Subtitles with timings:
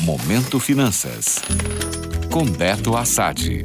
[0.00, 1.40] Momento Finanças.
[2.30, 3.64] Com Beto Assad.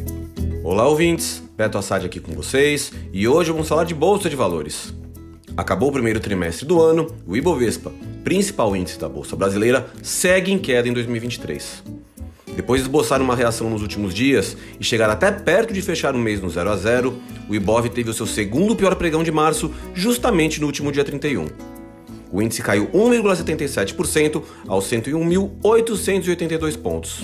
[0.63, 1.41] Olá, ouvintes.
[1.57, 4.93] Beto Assad aqui com vocês e hoje vamos falar de Bolsa de Valores.
[5.57, 7.91] Acabou o primeiro trimestre do ano, o Ibovespa,
[8.23, 11.83] principal índice da Bolsa Brasileira, segue em queda em 2023.
[12.55, 16.19] Depois de esboçar uma reação nos últimos dias e chegar até perto de fechar o
[16.19, 19.73] mês no 0 a 0, o Ibov teve o seu segundo pior pregão de março,
[19.95, 21.47] justamente no último dia 31.
[22.31, 27.23] O índice caiu 1,77% aos 101.882 pontos.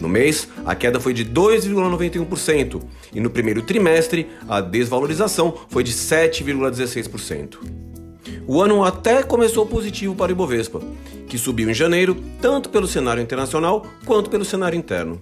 [0.00, 5.92] No mês, a queda foi de 2,91% e no primeiro trimestre, a desvalorização foi de
[5.92, 7.58] 7,16%.
[8.46, 10.80] O ano até começou positivo para o Ibovespa,
[11.28, 15.20] que subiu em janeiro tanto pelo cenário internacional quanto pelo cenário interno.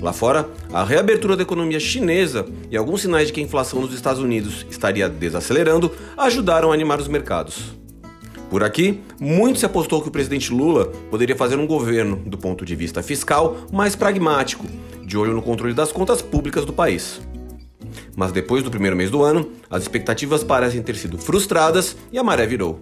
[0.00, 3.94] Lá fora, a reabertura da economia chinesa e alguns sinais de que a inflação nos
[3.94, 7.83] Estados Unidos estaria desacelerando ajudaram a animar os mercados.
[8.50, 12.64] Por aqui, muito se apostou que o presidente Lula poderia fazer um governo, do ponto
[12.64, 14.66] de vista fiscal, mais pragmático,
[15.04, 17.20] de olho no controle das contas públicas do país.
[18.16, 22.22] Mas depois do primeiro mês do ano, as expectativas parecem ter sido frustradas e a
[22.22, 22.80] maré virou.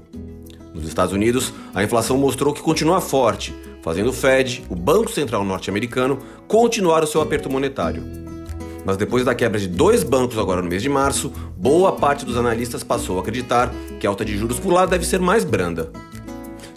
[0.74, 5.44] Nos Estados Unidos, a inflação mostrou que continua forte, fazendo o Fed, o Banco Central
[5.44, 8.21] norte-americano, continuar o seu aperto monetário.
[8.84, 12.36] Mas depois da quebra de dois bancos agora no mês de março, boa parte dos
[12.36, 15.90] analistas passou a acreditar que a alta de juros por lá deve ser mais branda.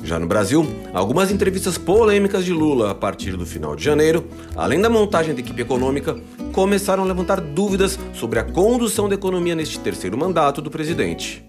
[0.03, 4.23] Já no Brasil, algumas entrevistas polêmicas de Lula a partir do final de janeiro,
[4.55, 6.15] além da montagem da equipe econômica,
[6.53, 11.43] começaram a levantar dúvidas sobre a condução da economia neste terceiro mandato do presidente.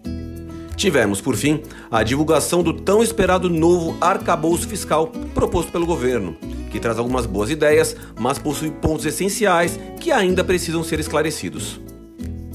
[0.74, 6.34] Tivemos, por fim, a divulgação do tão esperado novo arcabouço fiscal proposto pelo governo,
[6.77, 11.80] que traz algumas boas ideias, mas possui pontos essenciais que ainda precisam ser esclarecidos.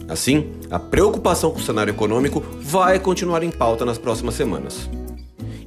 [0.08, 4.88] Assim, a preocupação com o cenário econômico vai continuar em pauta nas próximas semanas.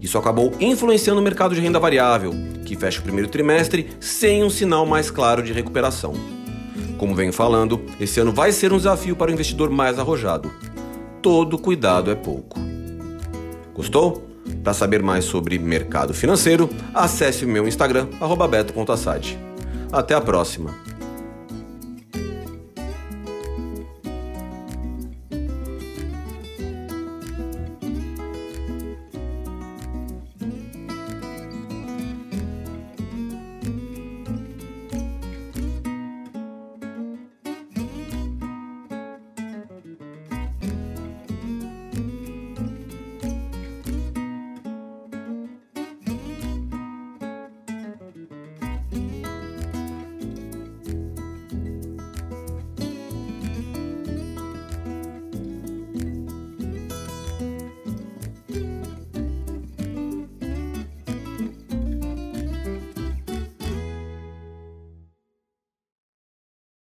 [0.01, 2.33] Isso acabou influenciando o mercado de renda variável,
[2.65, 6.13] que fecha o primeiro trimestre sem um sinal mais claro de recuperação.
[6.97, 10.53] Como venho falando, esse ano vai ser um desafio para o investidor mais arrojado.
[11.21, 12.61] Todo cuidado é pouco.
[13.75, 14.34] Gostou?
[14.65, 18.09] Para saber mais sobre mercado financeiro, acesse o meu Instagram,
[18.49, 19.39] beto.assad.
[19.93, 20.94] Até a próxima!